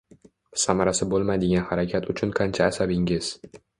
Samarasi 0.61 1.07
bo’lmaydigan 1.11 1.67
harakat 1.73 2.07
uchun 2.15 2.33
qancha 2.41 2.71
asabingiz 2.73 3.29